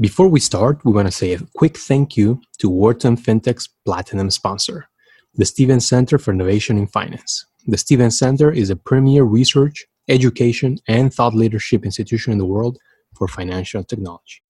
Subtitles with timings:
[0.00, 4.30] Before we start, we want to say a quick thank you to Wharton FinTech's Platinum
[4.30, 4.88] sponsor,
[5.34, 7.44] the Stevens Center for Innovation in Finance.
[7.66, 12.78] The Stevens Center is a premier research, education, and thought leadership institution in the world
[13.14, 14.42] for financial technology.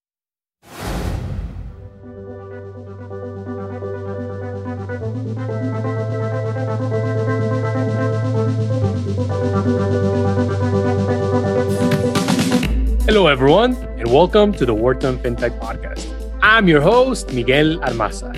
[13.20, 16.08] Hello, everyone, and welcome to the Wharton FinTech Podcast.
[16.40, 18.30] I'm your host, Miguel Armaza.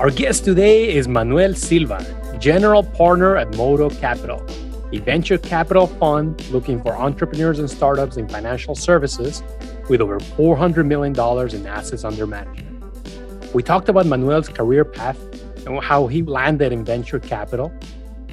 [0.00, 2.04] Our guest today is Manuel Silva,
[2.40, 4.44] General Partner at Mouro Capital,
[4.92, 9.44] a venture capital fund looking for entrepreneurs and startups in financial services
[9.88, 11.14] with over $400 million
[11.54, 13.54] in assets under management.
[13.54, 15.20] We talked about Manuel's career path
[15.64, 17.72] and how he landed in venture capital,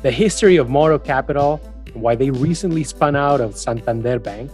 [0.01, 4.49] the history of Mouro Capital, and why they recently spun out of Santander Bank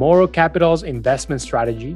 [0.00, 1.94] Mouro Capital's investment strategy,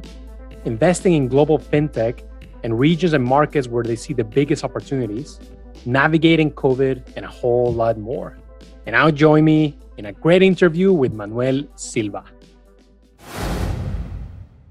[0.67, 2.23] investing in global fintech
[2.63, 5.41] and regions and markets where they see the biggest opportunities,
[5.87, 8.37] navigating COVID, and a whole lot more.
[8.85, 12.25] And now join me in a great interview with Manuel Silva.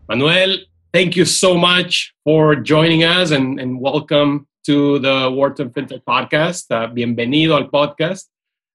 [0.07, 0.57] Manuel,
[0.93, 6.69] thank you so much for joining us and, and welcome to the Wharton FinTech podcast.
[6.69, 8.25] Uh, bienvenido al podcast.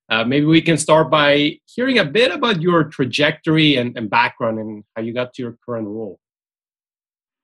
[0.09, 4.59] Uh, maybe we can start by hearing a bit about your trajectory and, and, background
[4.59, 6.19] and how you got to your current role.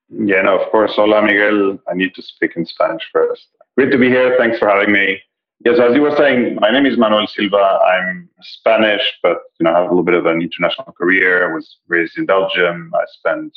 [0.08, 0.92] Yeah, no, of course.
[0.94, 1.78] Hola, Miguel.
[1.88, 3.48] I need to speak in Spanish first.
[3.76, 4.36] Great to be here.
[4.38, 5.20] Thanks for having me.
[5.64, 7.56] Yes, as you were saying, my name is Manuel Silva.
[7.56, 11.48] I'm Spanish, but you know, I have a little bit of an international career.
[11.48, 12.92] I was raised in Belgium.
[12.94, 13.56] I spent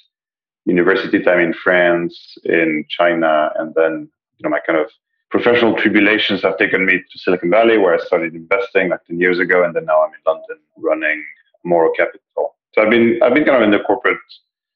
[0.65, 4.89] university time in France, in China, and then you know, my kind of
[5.29, 9.39] professional tribulations have taken me to Silicon Valley, where I started investing like 10 years
[9.39, 11.23] ago, and then now I'm in London running
[11.63, 12.55] Mouro Capital.
[12.73, 14.19] So I've been I've been kind of in the corporate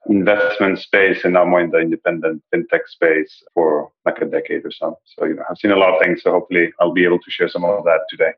[0.09, 4.71] investment space, and now more in the independent fintech space for like a decade or
[4.71, 4.97] so.
[5.05, 6.23] So you know, I've seen a lot of things.
[6.23, 8.31] So hopefully, I'll be able to share some of that today.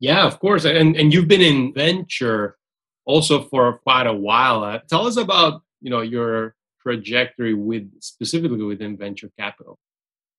[0.00, 2.56] Yeah, of course, and and you've been in venture
[3.04, 4.64] also for quite a while.
[4.64, 9.78] Uh, tell us about you know your trajectory with specifically within venture capital.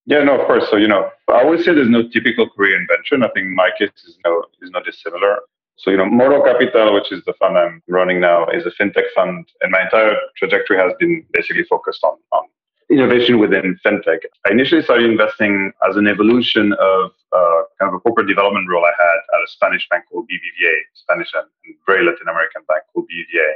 [0.05, 0.69] Yeah, no, of course.
[0.69, 3.23] So, you know, I would say there's no typical career invention.
[3.23, 5.39] I think my case is no is not dissimilar.
[5.77, 9.11] So, you know, Mouro Capital, which is the fund I'm running now, is a fintech
[9.13, 12.43] fund, and my entire trajectory has been basically focused on, on
[12.89, 14.19] innovation within fintech.
[14.47, 18.85] I initially started investing as an evolution of uh, kind of a corporate development role
[18.85, 21.47] I had at a Spanish bank called BBVA, Spanish and
[21.85, 23.53] very Latin American bank called BBVA.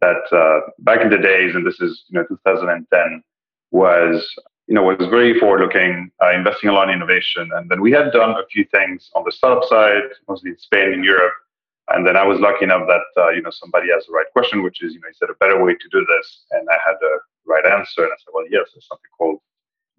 [0.00, 3.22] That uh, back in the days, and this is you know 2010,
[3.70, 4.24] was
[4.66, 7.50] you know, was very forward looking, uh, investing a lot in innovation.
[7.54, 10.92] And then we had done a few things on the startup side, mostly in Spain
[10.92, 11.34] and Europe.
[11.88, 14.62] And then I was lucky enough that, uh, you know, somebody has the right question,
[14.62, 16.44] which is, you know, is there a better way to do this?
[16.52, 18.04] And I had the right answer.
[18.04, 19.40] And I said, well, yes, there's something called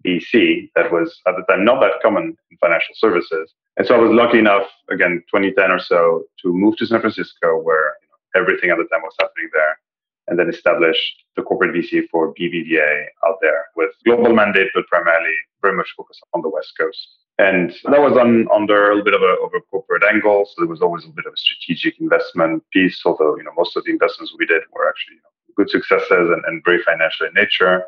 [0.04, 3.54] VC that was at the time not that common in financial services.
[3.76, 7.56] And so I was lucky enough, again, 2010 or so, to move to San Francisco
[7.60, 9.78] where you know, everything at the time was happening there
[10.26, 10.98] and then establish
[11.36, 13.65] the corporate VC for BBVA out there
[14.06, 17.08] global mandate, but primarily very much focused on the West Coast.
[17.38, 20.46] And that was on under a little bit of a, of a corporate angle.
[20.46, 23.76] So there was always a bit of a strategic investment piece, although, you know, most
[23.76, 27.26] of the investments we did were actually you know, good successes and, and very financial
[27.26, 27.84] in nature.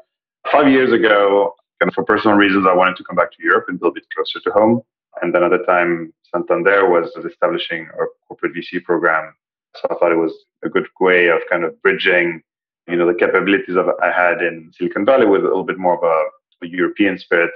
[0.52, 3.80] Five years ago, of for personal reasons, I wanted to come back to Europe and
[3.80, 4.82] build bit closer to home.
[5.22, 9.32] And then at the time, Santander was establishing a corporate VC program
[9.76, 10.34] so I thought it was
[10.64, 12.42] a good way of kind of bridging,
[12.88, 15.96] you know, the capabilities of I had in Silicon Valley with a little bit more
[15.96, 17.50] of a, a European spirit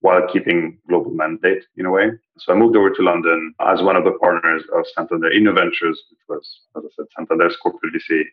[0.00, 2.10] while keeping global mandate in a way.
[2.38, 6.24] So I moved over to London as one of the partners of Santander InnoVentures, which
[6.28, 8.24] was, as I said, Santander's corporate VC,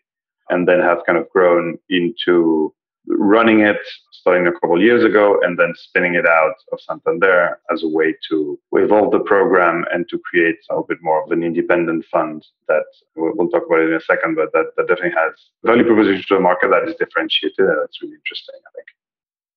[0.50, 2.74] and then have kind of grown into
[3.06, 3.78] running it
[4.22, 8.14] starting a couple years ago and then spinning it out of Santander as a way
[8.28, 12.84] to evolve the program and to create a bit more of an independent fund that
[13.16, 15.32] we'll talk about it in a second, but that, that definitely has
[15.64, 18.86] value proposition to the market that is differentiated and that's really interesting, I think.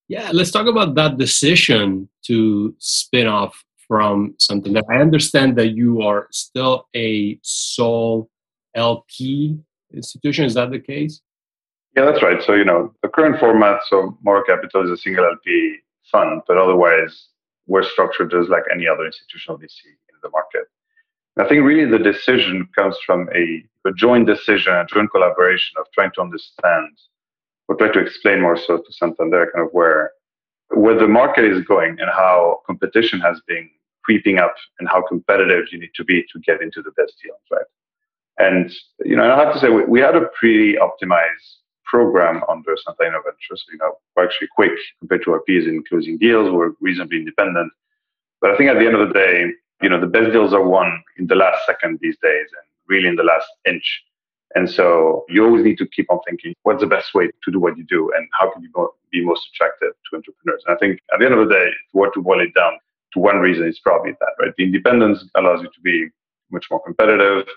[0.08, 4.82] Yeah, let's talk about that decision to spin off from Santander.
[4.90, 8.30] I understand that you are still a sole
[8.74, 9.60] LP
[9.94, 10.46] institution.
[10.46, 11.22] Is that the case?
[11.96, 12.42] Yeah, that's right.
[12.44, 15.78] So, you know, the current format, so Mouro Capital is a single LP
[16.12, 17.28] fund, but otherwise
[17.68, 20.68] we're structured just like any other institutional VC in the market.
[21.36, 25.76] And I think really the decision comes from a, a joint decision, a joint collaboration
[25.80, 26.98] of trying to understand
[27.68, 30.12] or try to explain more so to Santander kind of where
[30.70, 33.70] where the market is going and how competition has been
[34.04, 37.38] creeping up and how competitive you need to be to get into the best deals,
[37.52, 37.66] right?
[38.38, 38.72] And
[39.04, 41.60] you know, I have to say we, we had a pretty optimized
[41.96, 43.62] program under Santander InnoVentures.
[43.72, 46.52] You know, we're actually quick compared to our peers in closing deals.
[46.52, 47.72] We're reasonably independent.
[48.42, 49.52] But I think at the end of the day,
[49.82, 53.08] you know, the best deals are won in the last second these days and really
[53.08, 53.88] in the last inch.
[54.56, 57.60] And so you always need to keep on thinking, what's the best way to do
[57.60, 58.70] what you do and how can you
[59.12, 60.64] be most attractive to entrepreneurs?
[60.68, 62.54] And I think at the end of the day, if you were to boil it
[62.56, 62.74] down
[63.14, 64.54] to one reason, it's probably that, right?
[64.58, 66.10] The independence allows you to be
[66.52, 67.48] much more competitive,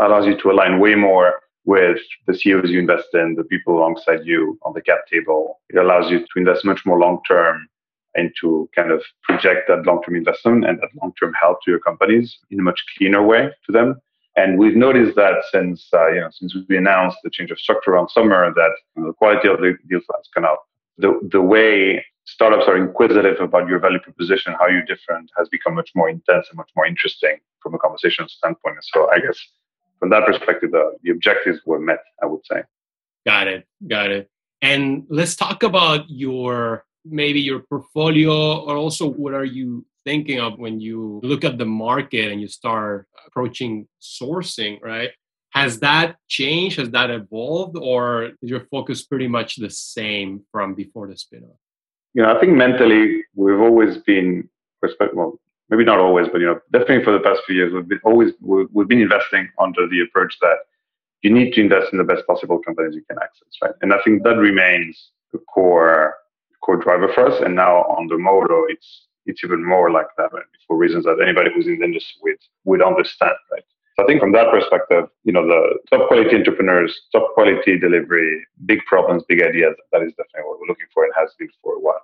[0.00, 4.24] allows you to align way more with the CEOs you invest in, the people alongside
[4.24, 5.60] you on the cap table.
[5.68, 7.68] It allows you to invest much more long term
[8.14, 11.70] and to kind of project that long term investment and that long term help to
[11.70, 14.00] your companies in a much cleaner way to them.
[14.36, 17.92] And we've noticed that since uh, you know since we announced the change of structure
[17.92, 20.62] around summer, that you know, the quality of the deal has gone up.
[20.98, 25.74] The the way startups are inquisitive about your value proposition, how you're different, has become
[25.74, 28.76] much more intense and much more interesting from a conversation standpoint.
[28.76, 29.38] And So I guess
[30.02, 32.00] from that perspective, the, the objectives were met.
[32.20, 32.64] I would say.
[33.24, 33.68] Got it.
[33.86, 34.28] Got it.
[34.60, 40.58] And let's talk about your maybe your portfolio or also what are you thinking of
[40.58, 45.10] when you look at the market and you start approaching sourcing, right?
[45.50, 46.80] Has that changed?
[46.80, 47.76] Has that evolved?
[47.80, 51.60] Or is your focus pretty much the same from before the spin-off?
[52.14, 54.48] You know, I think mentally we've always been,
[55.14, 55.38] well,
[55.70, 58.32] maybe not always, but you know, definitely for the past few years, we've been always
[58.40, 60.58] we've been investing under the approach that
[61.22, 63.74] you need to invest in the best possible companies you can access, right?
[63.80, 66.16] And I think that remains the core
[66.62, 67.40] core driver for us.
[67.44, 70.42] And now on the Mouro, it's it's even more like that right?
[70.66, 73.62] for reasons that anybody who's in the industry would, would understand, right?
[73.96, 78.44] So I think from that perspective, you know, the top quality entrepreneurs, top quality delivery,
[78.64, 81.74] big problems, big ideas, that is definitely what we're looking for and has been for
[81.74, 82.00] a while.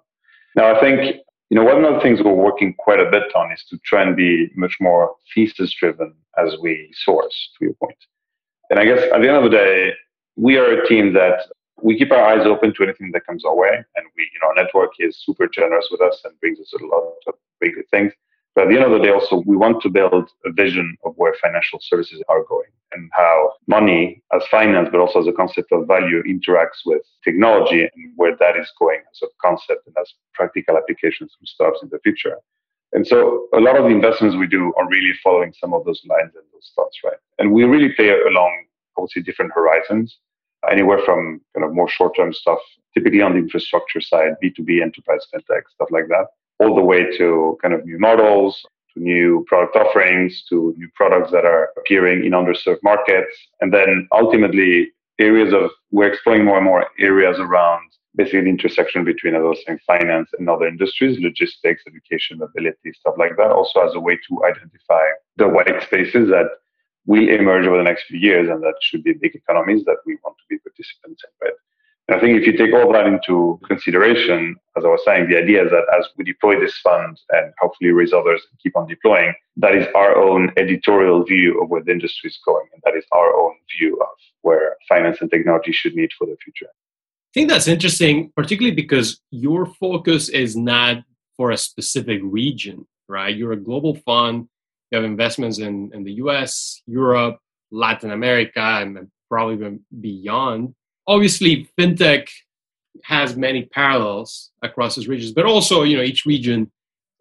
[0.54, 3.50] Now, I think, you know, one of the things we're working quite a bit on
[3.52, 7.96] is to try and be much more thesis driven as we source, to your point.
[8.70, 9.92] And I guess at the end of the day,
[10.36, 11.40] we are a team that
[11.82, 13.70] we keep our eyes open to anything that comes our way.
[13.70, 16.84] And we, you know, our network is super generous with us and brings us a
[16.84, 18.12] lot of big things.
[18.58, 20.12] But at the end of the day, also, we want to build
[20.44, 25.20] a vision of where financial services are going and how money as finance, but also
[25.20, 29.28] as a concept of value interacts with technology and where that is going as a
[29.40, 32.36] concept and as practical applications for startups in the future.
[32.94, 36.02] And so a lot of the investments we do are really following some of those
[36.08, 37.18] lines and those thoughts, right?
[37.38, 38.64] And we really play along,
[39.14, 40.18] say, different horizons
[40.68, 42.58] anywhere from kind of more short-term stuff,
[42.92, 46.26] typically on the infrastructure side, B2B enterprise fintech, stuff like that,
[46.58, 48.64] all the way to kind of new models,
[48.94, 53.34] to new product offerings, to new products that are appearing in underserved markets.
[53.60, 57.82] And then ultimately areas of, we're exploring more and more areas around
[58.16, 62.92] basically the intersection between, as I was saying, finance and other industries, logistics, education, mobility,
[62.92, 65.04] stuff like that, also as a way to identify
[65.36, 66.48] the white spaces that
[67.06, 70.18] will emerge over the next few years, and that should be big economies that we
[70.24, 71.46] want to be participants in.
[71.46, 71.54] Right?
[72.10, 75.64] I think if you take all that into consideration, as I was saying, the idea
[75.64, 79.34] is that as we deploy this fund and hopefully raise others and keep on deploying,
[79.56, 83.04] that is our own editorial view of where the industry is going, and that is
[83.12, 84.08] our own view of
[84.40, 86.70] where finance and technology should meet for the future.
[86.70, 91.04] I think that's interesting, particularly because your focus is not
[91.36, 93.36] for a specific region, right?
[93.36, 94.48] You're a global fund
[94.90, 97.38] you have investments in, in the US, Europe,
[97.70, 100.74] Latin America, and probably beyond.
[101.08, 102.28] Obviously, fintech
[103.02, 106.70] has many parallels across these regions, but also, you know, each region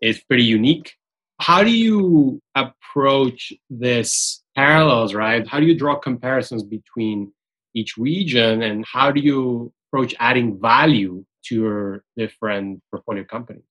[0.01, 0.93] is pretty unique.
[1.39, 5.47] How do you approach this parallels, right?
[5.47, 7.31] How do you draw comparisons between
[7.73, 13.63] each region and how do you approach adding value to your different portfolio companies?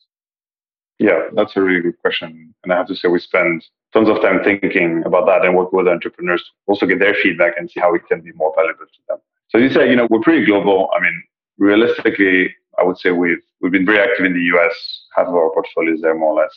[0.98, 2.54] Yeah, that's a really good question.
[2.64, 5.72] And I have to say, we spend tons of time thinking about that and work
[5.72, 8.86] with entrepreneurs to also get their feedback and see how we can be more valuable
[8.86, 9.18] to them.
[9.48, 10.90] So you say, you know, we're pretty global.
[10.96, 11.22] I mean,
[11.58, 14.74] realistically, I would say we've we've been very active in the US.
[15.16, 16.54] Half of our portfolio is there, more or less.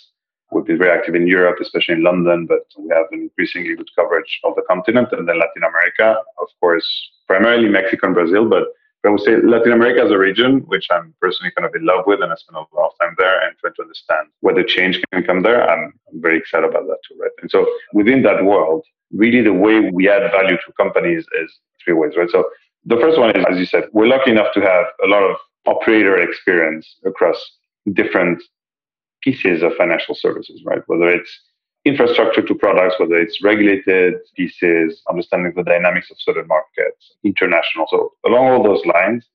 [0.52, 3.90] We've been very active in Europe, especially in London, but we have an increasingly good
[3.96, 6.88] coverage of the continent and then Latin America, of course,
[7.28, 8.64] primarily Mexico and Brazil, but
[9.06, 12.04] I would say Latin America as a region, which I'm personally kind of in love
[12.06, 15.00] with, and I spend a lot of time there and trying to understand whether change
[15.14, 15.70] can come there.
[15.70, 17.32] I'm, I'm very excited about that too, right?
[17.42, 21.94] And so within that world, really the way we add value to companies is three
[21.94, 22.30] ways, right?
[22.30, 22.44] So
[22.86, 25.36] the first one is, as you said, we're lucky enough to have a lot of
[25.66, 27.40] operator experience across
[27.94, 28.42] different
[29.22, 30.82] pieces of financial services, right?
[30.88, 31.40] Whether it's
[31.86, 37.88] infrastructure to products, whether it's regulated pieces, understanding the dynamics of certain markets, international.
[37.90, 39.26] So along all those lines,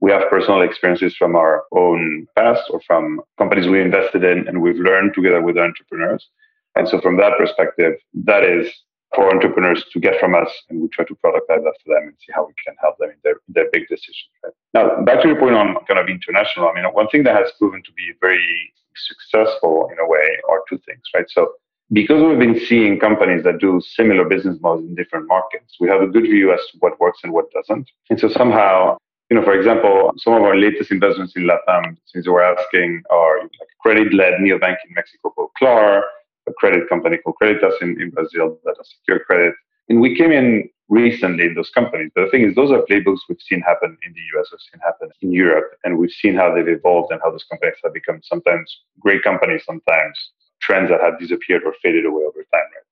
[0.00, 4.62] we have personal experiences from our own past or from companies we invested in and
[4.62, 6.26] we've learned together with entrepreneurs.
[6.74, 8.72] And so from that perspective, that is
[9.14, 12.14] for entrepreneurs to get from us, and we try to productize that for them and
[12.20, 14.28] see how we can help them in their, their big decisions.
[14.44, 14.52] Right?
[14.74, 16.68] Now, back to your point on kind of international.
[16.68, 20.62] I mean, one thing that has proven to be very successful in a way are
[20.68, 21.28] two things, right?
[21.28, 21.52] So
[21.92, 26.02] because we've been seeing companies that do similar business models in different markets, we have
[26.02, 27.90] a good view as to what works and what doesn't.
[28.10, 28.96] And so somehow,
[29.28, 33.40] you know, for example, some of our latest investments in Latam, since we're asking, are
[33.40, 36.04] like credit-led neobank in Mexico called Klar,
[36.48, 39.54] a credit company called Creditas in, in Brazil that does secure credit.
[39.88, 42.10] And we came in recently in those companies.
[42.14, 44.80] But the thing is, those are playbooks we've seen happen in the US, we've seen
[44.84, 48.20] happen in Europe, and we've seen how they've evolved and how those companies have become
[48.22, 52.68] sometimes great companies, sometimes trends that have disappeared or faded away over time.
[52.74, 52.86] Right?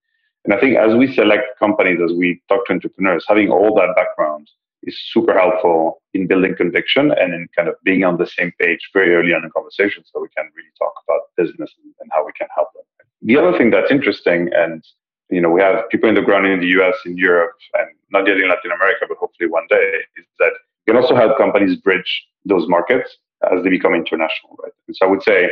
[0.44, 3.94] And I think as we select companies, as we talk to entrepreneurs, having all that
[3.96, 4.48] background
[4.84, 8.88] is super helpful in building conviction and in kind of being on the same page
[8.94, 12.32] very early on in conversation so we can really talk about business and how we
[12.38, 12.84] can help them.
[13.28, 14.82] The other thing that's interesting, and
[15.28, 18.26] you know, we have people in the ground in the US, in Europe, and not
[18.26, 20.52] yet in Latin America, but hopefully one day, is that
[20.86, 22.10] you can also help companies bridge
[22.46, 23.18] those markets
[23.52, 24.72] as they become international, right?
[24.86, 25.50] And so I would say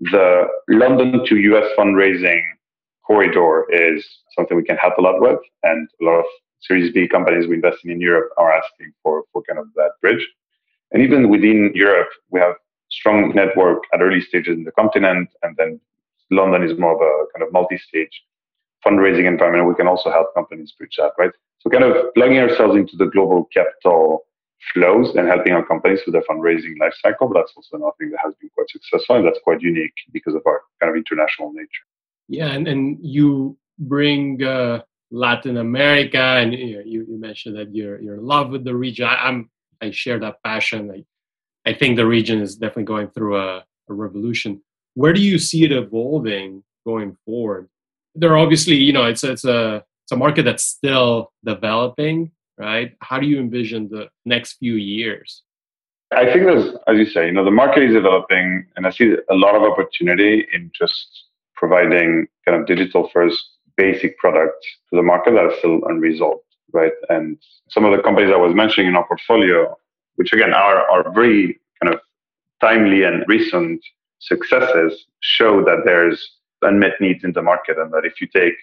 [0.00, 2.42] the London to US fundraising
[3.06, 6.26] corridor is something we can help a lot with, and a lot of
[6.60, 9.92] Series B companies we invest in in Europe are asking for, for kind of that
[10.02, 10.28] bridge.
[10.92, 12.56] And even within Europe, we have
[12.90, 15.80] strong network at early stages in the continent, and then
[16.30, 18.22] London is more of a kind of multi-stage
[18.86, 19.68] fundraising environment.
[19.68, 21.30] We can also help companies bridge that, right?
[21.60, 24.26] So kind of plugging ourselves into the global capital
[24.72, 27.30] flows and helping our companies with their fundraising life cycle.
[27.32, 30.42] That's also another thing that has been quite successful and that's quite unique because of
[30.46, 31.84] our kind of international nature.
[32.28, 38.16] Yeah, and, and you bring uh, Latin America, and you, you mentioned that you're you're
[38.16, 39.06] in love with the region.
[39.06, 39.50] I, am
[39.80, 40.90] I share that passion.
[40.90, 44.62] I, I think the region is definitely going through a, a revolution.
[44.94, 47.68] Where do you see it evolving going forward?
[48.14, 52.94] There are obviously, you know, it's it's a it's a market that's still developing, right?
[53.00, 55.42] How do you envision the next few years?
[56.12, 59.16] I think there's, as you say, you know, the market is developing, and I see
[59.30, 61.24] a lot of opportunity in just
[61.54, 63.42] providing kind of digital first
[63.76, 66.92] basic products to the market that are still unresolved, right?
[67.08, 69.76] And some of the companies I was mentioning in our portfolio,
[70.16, 72.00] which again are, are very kind of
[72.60, 73.84] timely and recent
[74.26, 78.54] successes, show that there's unmet needs in the market and that if you take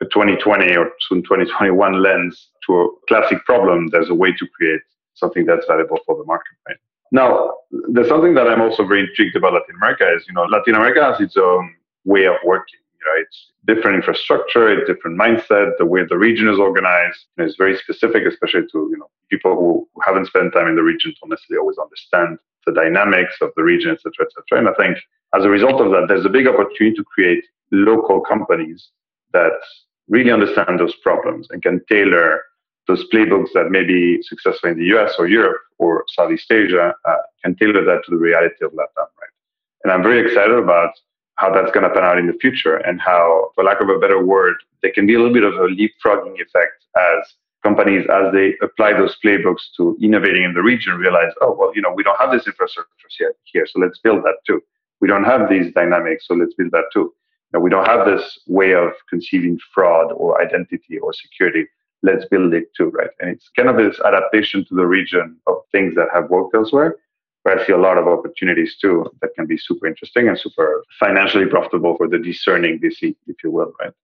[0.00, 4.80] a 2020 or soon 2021 lens to a classic problem, there's a way to create
[5.14, 6.76] something that's valuable for the market, right?
[7.10, 7.54] Now,
[7.88, 11.02] there's something that I'm also very intrigued about Latin America is, you know, Latin America
[11.02, 11.74] has its own
[12.04, 12.80] way of working.
[13.00, 15.72] You know, it's different infrastructure, it's different mindset.
[15.78, 19.88] The way the region is organized is very specific, especially to you know people who
[20.04, 22.38] haven't spent time in the region don't necessarily always understand
[22.68, 24.58] the dynamics of the region, etc., etc.
[24.58, 24.98] And I think
[25.34, 28.88] as a result of that, there's a big opportunity to create local companies
[29.32, 29.52] that
[30.08, 32.42] really understand those problems and can tailor
[32.86, 37.14] those playbooks that may be successful in the US or Europe or Southeast Asia, uh,
[37.44, 39.34] can tailor that to the reality of Latam, right?
[39.84, 40.92] And I'm very excited about
[41.36, 43.98] how that's going to pan out in the future and how, for lack of a
[43.98, 47.34] better word, there can be a little bit of a leapfrogging effect as
[47.68, 51.82] companies, as they apply those playbooks to innovating in the region, realize, oh, well, you
[51.82, 54.60] know, we don't have this infrastructure yet here, so let's build that too.
[55.00, 57.06] We don't have these dynamics, so let's build that too.
[57.52, 61.64] Know, we don't have this way of conceiving fraud or identity or security.
[62.02, 63.10] Let's build it too, right?
[63.20, 66.96] And it's kind of this adaptation to the region of things that have worked elsewhere
[67.42, 70.82] where I see a lot of opportunities too that can be super interesting and super
[71.04, 73.94] financially profitable for the discerning VC, if you will, right?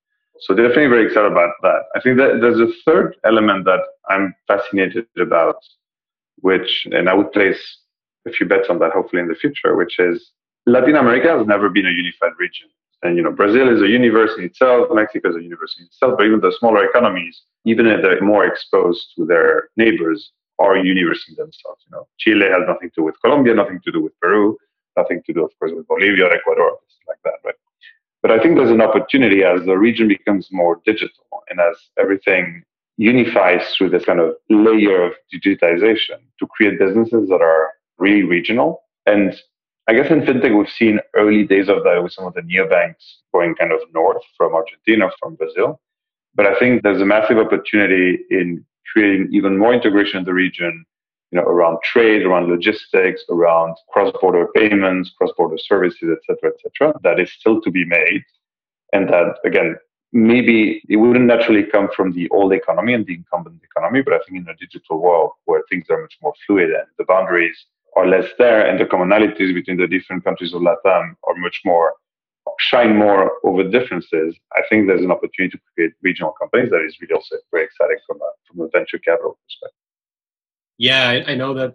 [0.40, 1.82] So definitely very excited about that.
[1.94, 5.56] I think that there's a third element that I'm fascinated about,
[6.40, 7.78] which, and I would place
[8.26, 10.32] a few bets on that hopefully in the future, which is
[10.66, 12.68] Latin America has never been a unified region.
[13.02, 16.14] And you know, Brazil is a universe in itself, Mexico is a universe in itself,
[16.16, 21.34] but even the smaller economies, even if they're more exposed to their neighbors, are universing
[21.36, 21.84] themselves.
[21.86, 24.56] You know, Chile has nothing to do with Colombia, nothing to do with Peru,
[24.96, 27.54] nothing to do, of course, with Bolivia or Ecuador, like that, right?
[28.24, 32.62] But I think there's an opportunity as the region becomes more digital and as everything
[32.96, 38.82] unifies through this kind of layer of digitization to create businesses that are really regional.
[39.04, 39.34] And
[39.88, 43.16] I guess in fintech, we've seen early days of that with some of the neobanks
[43.30, 45.78] going kind of north from Argentina, from Brazil.
[46.34, 50.86] But I think there's a massive opportunity in creating even more integration in the region,
[51.34, 56.94] you know, around trade, around logistics, around cross-border payments, cross-border services, et cetera, et cetera,
[57.02, 58.22] that is still to be made.
[58.92, 59.74] And that, again,
[60.12, 64.18] maybe it wouldn't naturally come from the old economy and the incumbent economy, but I
[64.18, 67.56] think in a digital world where things are much more fluid and the boundaries
[67.96, 71.94] are less there and the commonalities between the different countries of LATAM are much more
[72.60, 76.96] shine more over differences, I think there's an opportunity to create regional companies that is
[77.00, 79.83] really also very exciting from a from a venture capital perspective.
[80.78, 81.74] Yeah, I, I know that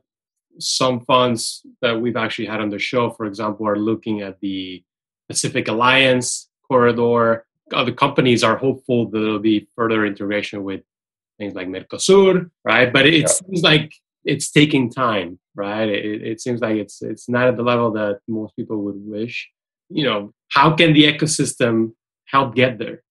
[0.60, 4.84] some funds that we've actually had on the show, for example, are looking at the
[5.28, 7.46] Pacific Alliance corridor.
[7.74, 10.82] Other companies are hopeful that there'll be further integration with
[11.38, 12.92] things like Mercosur, right?
[12.92, 13.28] But it, yeah.
[13.28, 13.94] seems like
[14.26, 15.88] it's taking time, right?
[15.88, 19.50] It, it, seems like it's it's not at the level that most people would wish.
[19.90, 21.94] You know, how can the ecosystem
[22.26, 23.04] help get there?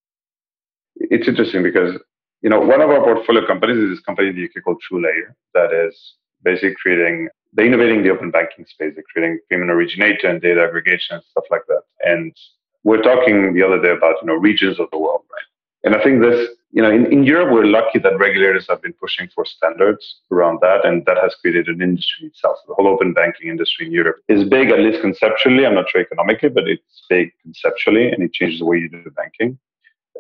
[0.97, 1.99] It's interesting because
[2.43, 5.35] you know one of our portfolio companies is this company in the UK called TrueLayer
[5.55, 8.93] that is basically creating they're innovating the open banking space.
[8.95, 11.83] They're creating payment originator and data aggregation and stuff like that.
[12.05, 12.37] And
[12.85, 15.49] we're talking the other day about you know regions of the world, right?
[15.85, 18.93] And I think this, you know, in, in Europe, we're lucky that regulators have been
[18.95, 22.59] pushing for standards around that, and that has created an industry itself.
[22.67, 25.65] The whole open banking industry in Europe is big, at least conceptually.
[25.65, 29.05] I'm not sure economically, but it's big conceptually, and it changes the way you do
[29.17, 29.59] banking.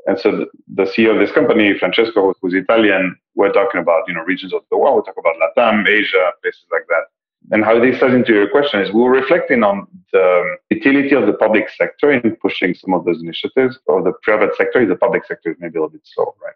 [0.09, 4.23] And so the, CEO of this company, Francesco, who's Italian, we're talking about, you know,
[4.23, 4.97] regions of the world.
[4.97, 7.05] We talk about Latam, Asia, places like that.
[7.51, 11.35] And how this ties into your question is we're reflecting on the utility of the
[11.35, 15.51] public sector in pushing some of those initiatives, or the private sector, the public sector
[15.51, 16.55] is maybe a little bit slow, right?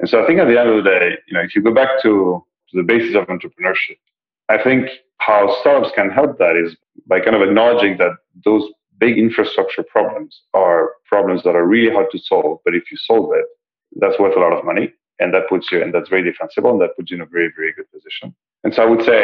[0.00, 1.74] And so I think at the end of the day, you know, if you go
[1.74, 3.98] back to, to the basis of entrepreneurship,
[4.48, 4.88] I think
[5.18, 6.74] how startups can help that is
[7.06, 8.12] by kind of acknowledging that
[8.42, 8.64] those
[8.98, 13.28] big infrastructure problems are problems that are really hard to solve, but if you solve
[13.40, 13.46] it,
[14.00, 14.86] that's worth a lot of money.
[15.18, 17.50] And that puts you, and that's very defensible, and that puts you in a very,
[17.58, 18.26] very good position.
[18.64, 19.20] And so I would say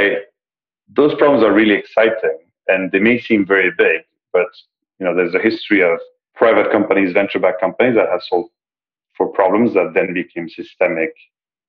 [1.00, 4.00] those problems are really exciting and they may seem very big,
[4.32, 4.50] but
[4.98, 5.98] you know, there's a history of
[6.34, 8.50] private companies, venture-backed companies that have solved
[9.16, 11.12] for problems that then became systemic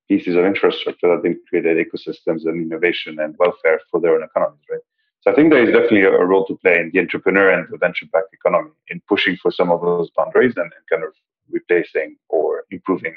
[0.07, 4.65] pieces of infrastructure that then created ecosystems and innovation and welfare for their own economies,
[4.71, 4.85] right?
[5.23, 7.77] So I think there is definitely a role to play in the entrepreneur and the
[7.77, 11.13] venture-backed economy in pushing for some of those boundaries and, and kind of
[11.49, 13.15] replacing or improving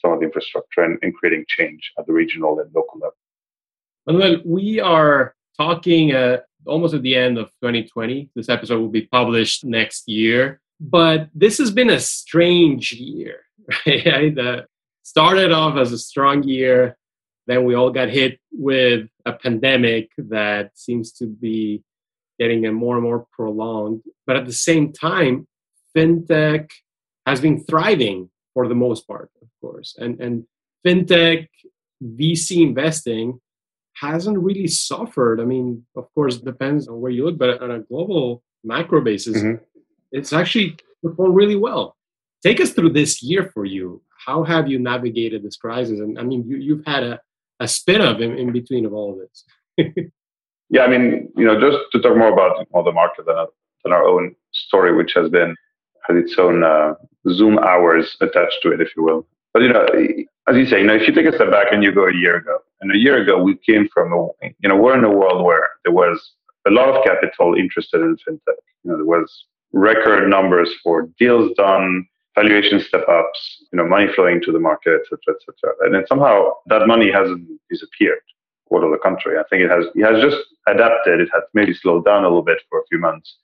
[0.00, 3.16] some of the infrastructure and, and creating change at the regional and local level.
[4.06, 8.30] Manuel, we are talking uh, almost at the end of 2020.
[8.34, 10.62] This episode will be published next year.
[10.80, 13.40] But this has been a strange year,
[13.86, 14.36] right?
[14.36, 14.62] Uh,
[15.02, 16.96] started off as a strong year.
[17.46, 21.82] Then we all got hit with a pandemic that seems to be
[22.38, 24.02] getting more and more prolonged.
[24.26, 25.46] But at the same time,
[25.96, 26.70] fintech
[27.26, 29.94] has been thriving for the most part, of course.
[29.98, 30.44] And, and
[30.86, 31.48] fintech,
[32.02, 33.40] VC investing
[33.94, 35.40] hasn't really suffered.
[35.40, 39.38] I mean, of course, depends on where you look, but on a global macro basis,
[39.38, 39.62] mm-hmm.
[40.10, 41.96] it's actually performed really well.
[42.42, 44.02] Take us through this year for you.
[44.26, 46.00] How have you navigated this crisis?
[46.00, 47.20] And I mean, you, have had a,
[47.62, 49.44] a spin off in, in between of all of this.
[50.68, 53.36] yeah, I mean, you know, just to talk more about more the market than,
[53.84, 55.54] than our own story, which has been
[56.08, 56.94] has its own uh,
[57.30, 59.26] Zoom hours attached to it, if you will.
[59.54, 59.86] But you know,
[60.48, 62.14] as you say, you know, if you take a step back and you go a
[62.14, 64.26] year ago, and a year ago we came from a,
[64.60, 66.32] you know, we're in a world where there was
[66.66, 68.58] a lot of capital interested in fintech.
[68.82, 74.08] You know, there was record numbers for deals done, valuation step ups, you know, money
[74.14, 75.74] flowing to the market, et cetera, et cetera.
[75.80, 78.20] And then somehow that money hasn't disappeared
[78.74, 79.38] out of the country.
[79.38, 81.20] I think it has it has just adapted.
[81.20, 83.36] It has maybe slowed down a little bit for a few months.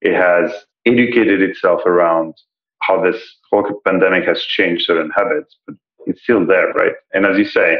[0.00, 0.52] It has
[0.86, 2.34] educated itself around
[2.80, 5.76] how this whole pandemic has changed certain habits, but
[6.06, 6.94] it's still there, right?
[7.14, 7.78] And as you say,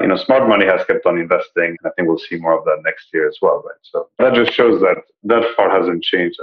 [0.00, 1.76] you know, smart money has kept on investing.
[1.84, 3.82] I think we'll see more of that next year as well, right?
[3.82, 6.40] So that just shows that that part hasn't changed.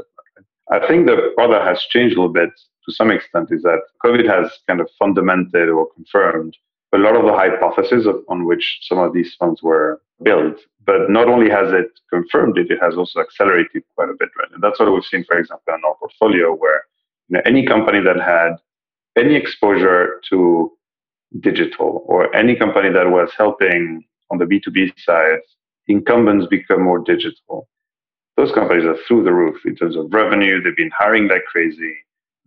[0.72, 2.52] I think the that has changed a little bit
[2.86, 6.56] to some extent is that COVID has kind of fundamented or confirmed
[6.94, 10.58] a lot of the hypotheses on which some of these funds were built.
[10.86, 14.52] But not only has it confirmed it, it has also accelerated quite a bit, right?
[14.54, 16.86] And that's what we've seen, for example, in our portfolio, where
[17.28, 18.58] you know, any company that had
[19.18, 20.72] any exposure to
[21.40, 25.40] digital or any company that was helping on the B2B side
[25.88, 27.68] incumbents become more digital.
[28.38, 30.62] Those companies are through the roof in terms of revenue.
[30.62, 31.96] They've been hiring like crazy.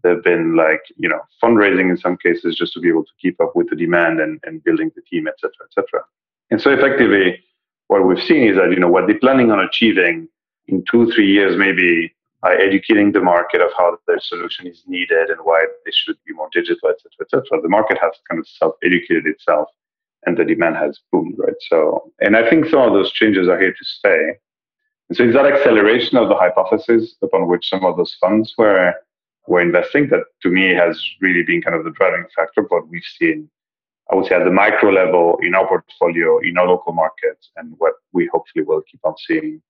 [0.03, 3.41] They've been like, you know, fundraising in some cases just to be able to keep
[3.41, 6.05] up with the demand and, and building the team, et cetera, et cetera.
[6.51, 7.43] And so effectively,
[7.89, 10.29] what we've seen is that, you know, what they're planning on achieving
[10.69, 15.31] in two, three years, maybe by educating the market of how their solution is needed
[15.31, 17.61] and why they should be more digital, et cetera, et cetera.
[17.61, 19.69] The market has kind of self-educated itself
[20.25, 21.55] and the demand has boomed, right?
[21.69, 24.35] So, and I think some of those changes are here to stay.
[25.09, 28.95] And so it's that acceleration of the hypothesis upon which some of those funds were,
[29.49, 32.89] were investing that to me has really been kind of the driving factor of what
[32.89, 33.49] we've seen,
[34.11, 37.75] I would say at the micro level in our portfolio, in our local markets, and
[37.79, 39.61] what we hopefully will keep on seeing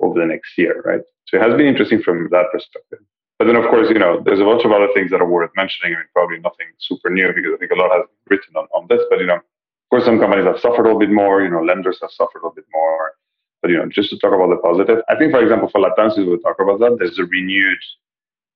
[0.00, 1.00] over the next year, right?
[1.26, 3.00] So it has been interesting from that perspective.
[3.38, 5.50] But then, of course, you know, there's a bunch of other things that are worth
[5.56, 5.94] mentioning.
[5.94, 8.66] I mean, probably nothing super new because I think a lot has been written on,
[8.74, 9.00] on this.
[9.08, 11.42] But, you know, of course, some companies have suffered a little bit more.
[11.42, 13.12] You know, lenders have suffered a little bit more.
[13.60, 16.12] But, you know, just to talk about the positive, I think, for example, for Latam,
[16.12, 17.82] since we talk about that, there's a renewed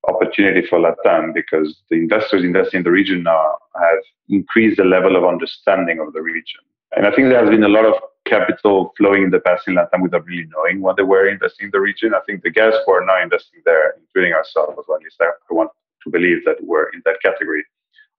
[0.08, 5.16] opportunity for Latam because the investors investing in the region now have increased the level
[5.16, 6.60] of understanding of the region.
[6.96, 9.74] And I think there has been a lot of capital flowing in the past in
[9.74, 12.14] Latam without really knowing what they were investing in the region.
[12.14, 15.30] I think the guys who are now investing there, including ourselves, or at least I
[15.50, 15.70] want
[16.04, 17.64] to believe that we're in that category,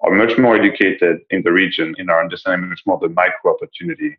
[0.01, 4.17] are much more educated in the region in our understanding much more the micro opportunity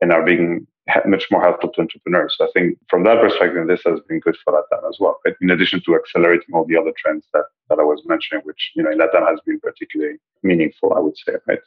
[0.00, 0.66] and are being
[1.06, 2.34] much more helpful to entrepreneurs.
[2.38, 5.20] So I think from that perspective, this has been good for Latam as well.
[5.40, 8.82] In addition to accelerating all the other trends that, that I was mentioning, which you
[8.82, 11.34] know in Latam has been particularly meaningful, I would say.
[11.46, 11.58] Right.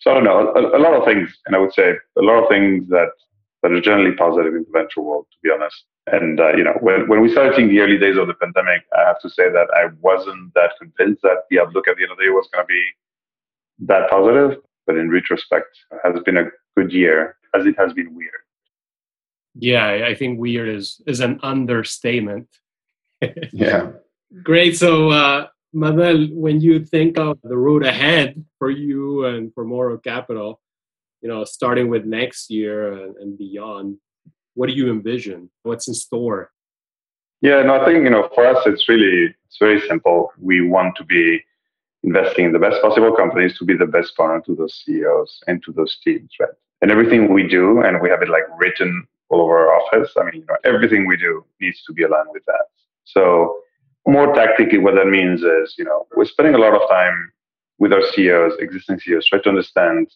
[0.00, 2.42] So I don't know a, a lot of things, and I would say a lot
[2.42, 3.10] of things that
[3.62, 5.84] that are generally positive in the venture world, to be honest.
[6.06, 8.82] And uh, you know, when when we started seeing the early days of the pandemic,
[8.96, 12.12] I have to say that I wasn't that convinced that the outlook at the end
[12.12, 12.84] of the day was going to be
[13.86, 14.62] that positive.
[14.86, 16.44] But in retrospect, has been a
[16.78, 18.42] good year, as it has been weird.
[19.54, 22.48] Yeah, I think weird is is an understatement.
[23.52, 23.90] yeah.
[24.42, 24.76] Great.
[24.76, 29.98] So, uh, Manuel, when you think of the road ahead for you and for Mouro
[29.98, 30.60] Capital,
[31.22, 33.96] you know, starting with next year and, and beyond,
[34.54, 35.50] what do you envision?
[35.62, 36.50] What's in store?
[37.40, 40.30] Yeah, no, I think you know, for us, it's really it's very simple.
[40.38, 41.42] We want to be
[42.04, 45.62] investing in the best possible companies to be the best partner to those CEOs and
[45.64, 46.58] to those teams, right?
[46.80, 50.12] And everything we do, and we have it like written all over our office.
[50.16, 52.66] I mean, you know, everything we do needs to be aligned with that.
[53.04, 53.58] So
[54.06, 57.32] more tactically, what that means is, you know, we're spending a lot of time
[57.78, 60.08] with our CEOs, existing CEOs, try to understand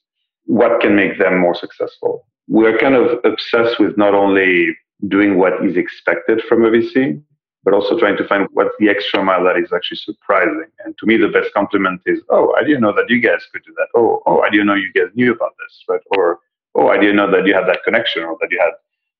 [0.45, 2.27] what can make them more successful.
[2.49, 4.77] We're kind of obsessed with not only
[5.09, 7.23] doing what is expected from a VC,
[7.65, 10.67] but also trying to find what's the extra mile that is actually surprising.
[10.85, 13.63] And to me, the best compliment is, oh, I didn't know that you guys could
[13.65, 13.87] do that.
[13.95, 16.01] Oh, oh, I didn't know you guys knew about this, right?
[16.17, 16.41] Or,
[16.75, 18.73] oh, I didn't know that you had that connection or that you had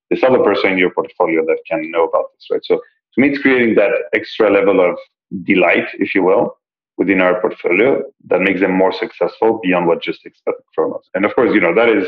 [0.09, 2.65] this other person in your portfolio that can know about this, right?
[2.65, 4.97] So to me, it's creating that extra level of
[5.43, 6.57] delight, if you will,
[6.97, 11.09] within our portfolio that makes them more successful beyond what just expected from us.
[11.13, 12.07] And of course, you know, that is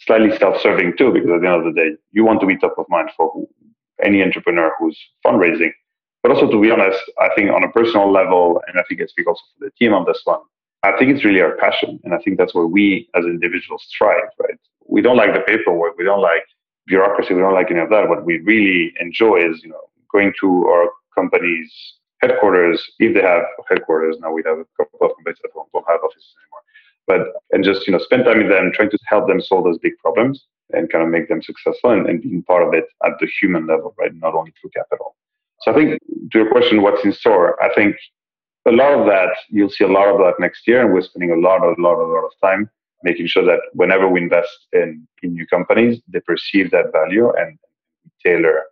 [0.00, 2.78] slightly self-serving too, because at the end of the day, you want to be top
[2.78, 3.46] of mind for
[4.02, 5.72] any entrepreneur who's fundraising.
[6.22, 9.06] But also, to be honest, I think on a personal level, and I think I
[9.06, 10.40] speak also for the team on this one,
[10.82, 11.98] I think it's really our passion.
[12.04, 14.58] And I think that's where we as individuals thrive, right?
[14.88, 15.96] We don't like the paperwork.
[15.98, 16.44] We don't like
[16.86, 17.34] bureaucracy.
[17.34, 18.08] We don't like any of that.
[18.08, 21.72] What we really enjoy is, you know, going to our company's
[22.20, 24.16] headquarters, if they have headquarters.
[24.20, 26.64] Now we have a couple of companies that don't have offices anymore.
[27.06, 27.20] But,
[27.52, 29.96] and just, you know, spend time with them, trying to help them solve those big
[29.98, 33.28] problems and kind of make them successful and, and being part of it at the
[33.40, 34.14] human level, right?
[34.14, 35.16] Not only through capital.
[35.62, 35.98] So I think
[36.32, 37.62] to your question, what's in store?
[37.62, 37.96] I think
[38.66, 40.82] a lot of that, you'll see a lot of that next year.
[40.82, 42.70] And we're spending a lot, a lot, a lot of time
[43.02, 47.58] making sure that whenever we invest in, in new companies, they perceive that value and
[48.24, 48.62] tailor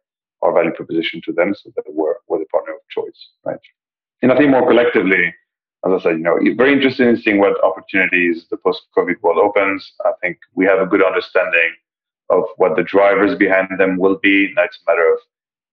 [0.42, 3.58] our value proposition to them so that we're, we're the partner of choice, right?
[4.22, 5.34] And I think more collectively,
[5.84, 9.92] as I said, you know, very interested in seeing what opportunities the post-COVID world opens.
[10.04, 11.74] I think we have a good understanding
[12.30, 14.52] of what the drivers behind them will be.
[14.56, 15.18] Now it's a matter of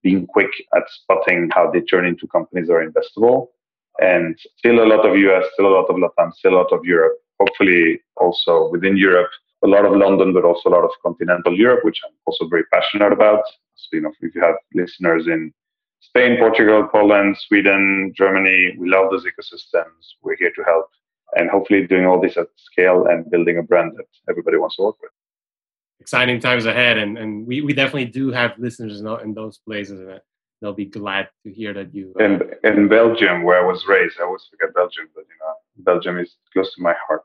[0.03, 3.47] being quick at spotting how they turn into companies that are investable.
[3.99, 6.83] And still a lot of US, still a lot of Latam, still a lot of
[6.83, 9.31] Europe hopefully also within Europe,
[9.63, 12.65] a lot of London, but also a lot of continental Europe, which I'm also very
[12.73, 13.43] passionate about.
[13.75, 15.53] So, you know, if you have listeners in
[15.99, 20.01] Spain, Portugal, Poland, Sweden, Germany, we love those ecosystems.
[20.21, 20.87] We're here to help
[21.35, 24.83] and hopefully doing all this at scale and building a brand that everybody wants to
[24.83, 25.11] work with.
[25.99, 26.97] Exciting times ahead.
[26.97, 29.99] And, and we, we definitely do have listeners in, in those places.
[30.01, 30.19] And
[30.63, 32.13] they'll be glad to hear that you.
[32.19, 35.53] Uh, and in Belgium, where I was raised, I always forget Belgium, but you know,
[35.77, 37.23] Belgium is close to my heart.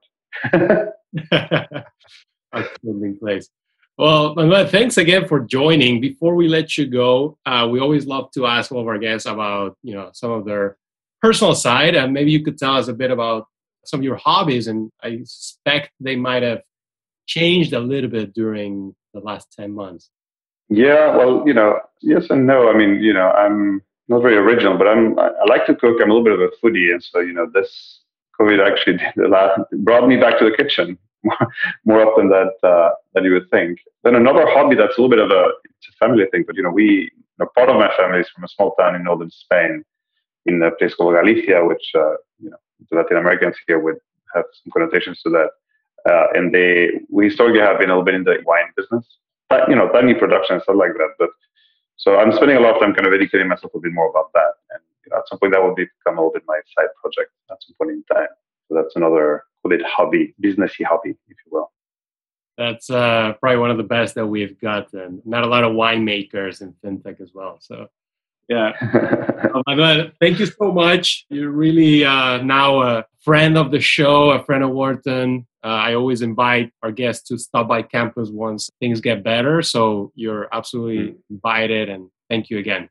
[2.83, 3.49] Living place.
[3.99, 6.01] Well, Manuel, thanks again for joining.
[6.01, 9.27] Before we let you go, uh, we always love to ask all of our guests
[9.27, 10.77] about you know some of their
[11.21, 13.47] personal side, and maybe you could tell us a bit about
[13.85, 14.69] some of your hobbies.
[14.69, 16.63] And I suspect they might have
[17.27, 20.11] changed a little bit during the last ten months.
[20.69, 22.69] Yeah, well, you know, yes and no.
[22.69, 25.97] I mean, you know, I'm not very original, but I'm I like to cook.
[26.01, 28.03] I'm a little bit of a foodie, and so you know, this
[28.41, 30.99] COVID actually did lot, brought me back to the kitchen
[31.85, 33.79] more, often that uh, than you would think.
[34.05, 36.63] Then another hobby that's a little bit of a it's a family thing, but you
[36.63, 39.31] know, we you know, part of my family is from a small town in northern
[39.31, 39.85] Spain,
[40.47, 42.57] in a place called Galicia, which uh, you know,
[42.91, 43.97] the Latin Americans here would
[44.35, 45.51] have some connotations to that.
[46.09, 49.05] Uh, and they we historically have been a little bit in the wine business
[49.49, 51.15] but, you know, tiny production and stuff like that.
[51.19, 51.31] But
[51.97, 54.33] so I'm spending a lot of time kind of educating myself a bit more about
[54.35, 54.53] that.
[54.71, 54.83] And
[55.17, 57.91] at some point that will become a little bit my side project at some point
[57.91, 58.29] in time.
[58.69, 61.73] So that's another call it hobby, businessy hobby, if you will.
[62.57, 65.23] That's uh, probably one of the best that we've gotten.
[65.25, 67.59] not a lot of winemakers in fintech as well.
[67.61, 67.87] So,
[68.49, 68.73] yeah,
[69.55, 71.25] oh, thank you so much.
[71.31, 75.47] You're really uh, now a friend of the show, a friend of Wharton.
[75.63, 79.63] Uh, I always invite our guests to stop by campus once things get better.
[79.63, 81.17] So you're absolutely mm.
[81.31, 82.89] invited, and thank you again.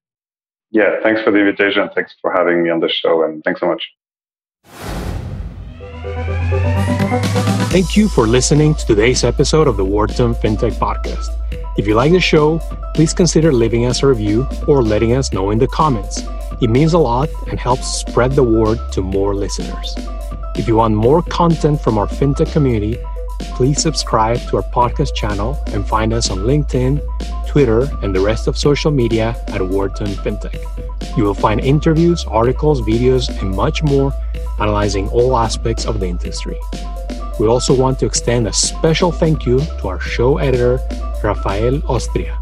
[0.71, 1.89] Yeah, thanks for the invitation.
[1.95, 3.84] Thanks for having me on the show, and thanks so much.
[7.69, 11.30] Thank you for listening to today's episode of the Wharton FinTech Podcast.
[11.77, 12.60] If you like the show,
[12.95, 16.23] please consider leaving us a review or letting us know in the comments.
[16.62, 19.95] It means a lot and helps spread the word to more listeners.
[20.56, 22.97] If you want more content from our FinTech community,
[23.39, 27.02] please subscribe to our podcast channel and find us on LinkedIn,
[27.47, 31.17] Twitter, and the rest of social media at Wharton FinTech.
[31.17, 34.13] You will find interviews, articles, videos, and much more
[34.60, 36.60] analyzing all aspects of the industry.
[37.39, 40.80] We also want to extend a special thank you to our show editor,
[41.23, 42.36] Rafael Ostria.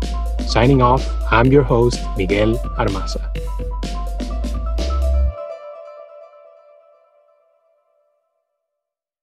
[0.47, 3.21] Signing off, I'm your host, Miguel Armaza.